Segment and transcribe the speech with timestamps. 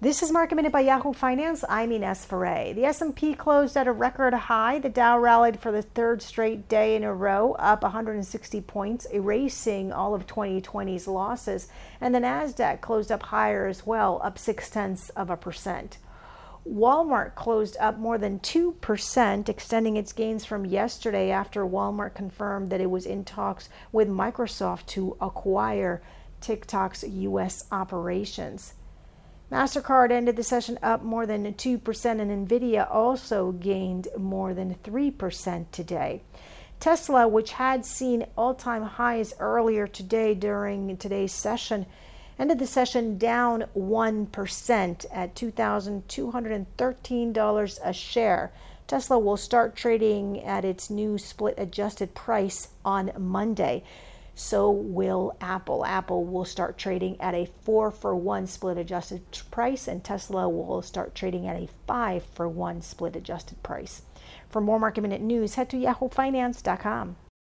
[0.00, 1.64] This is Market Minute by Yahoo Finance.
[1.68, 2.72] I'm Ines Ferre.
[2.72, 4.78] The S&P closed at a record high.
[4.78, 9.92] The Dow rallied for the third straight day in a row, up 160 points, erasing
[9.92, 11.66] all of 2020's losses.
[12.00, 15.98] And the Nasdaq closed up higher as well, up six tenths of a percent.
[16.64, 22.80] Walmart closed up more than 2%, extending its gains from yesterday after Walmart confirmed that
[22.80, 26.00] it was in talks with Microsoft to acquire
[26.40, 27.64] TikTok's U.S.
[27.72, 28.74] operations.
[29.50, 35.64] MasterCard ended the session up more than 2%, and Nvidia also gained more than 3%
[35.72, 36.20] today.
[36.80, 41.86] Tesla, which had seen all time highs earlier today during today's session,
[42.38, 48.52] ended the session down 1% at $2,213 a share.
[48.86, 53.82] Tesla will start trading at its new split adjusted price on Monday
[54.38, 55.84] so will Apple.
[55.84, 59.20] Apple will start trading at a four for one split adjusted
[59.50, 64.02] price, and Tesla will start trading at a five for one split adjusted price.
[64.48, 67.16] For more market minute news, head to yahoofinance.com.